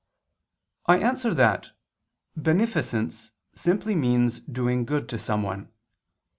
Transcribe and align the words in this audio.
I 0.87 0.97
answer 0.97 1.31
that, 1.35 1.73
Beneficence 2.35 3.33
simply 3.53 3.93
means 3.93 4.39
doing 4.39 4.83
good 4.83 5.07
to 5.09 5.19
someone. 5.19 5.71